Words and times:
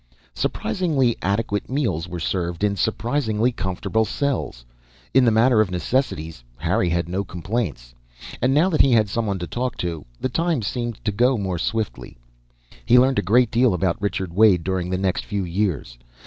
Surprisingly 0.33 1.15
adequate 1.21 1.69
meals 1.69 2.07
were 2.07 2.19
served 2.19 2.63
in 2.63 2.75
surprisingly 2.75 3.51
comfortable 3.51 4.03
cells. 4.03 4.65
In 5.13 5.25
the 5.25 5.29
matter 5.29 5.61
of 5.61 5.69
necessities, 5.69 6.43
Harry 6.57 6.89
had 6.89 7.07
no 7.07 7.23
complaints. 7.23 7.93
And 8.41 8.51
now 8.51 8.67
that 8.69 8.81
he 8.81 8.93
had 8.93 9.09
someone 9.09 9.37
to 9.37 9.45
talk 9.45 9.77
to, 9.77 10.03
the 10.19 10.27
time 10.27 10.63
seemed 10.63 11.05
to 11.05 11.11
go 11.11 11.37
more 11.37 11.59
swiftly. 11.59 12.17
He 12.83 12.97
learned 12.97 13.19
a 13.19 13.21
great 13.21 13.51
deal 13.51 13.75
about 13.75 14.01
Richard 14.01 14.33
Wade 14.33 14.63
during 14.63 14.89
the 14.89 14.97
next 14.97 15.23
few 15.23 15.43
years. 15.43 15.99